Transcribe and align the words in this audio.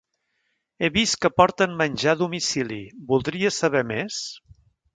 He 0.85 0.89
vist 0.95 1.17
que 1.25 1.31
porten 1.41 1.75
menjar 1.83 2.15
a 2.17 2.19
domicili, 2.23 2.81
voldria 3.13 3.53
saber 3.61 3.85
més? 3.95 4.21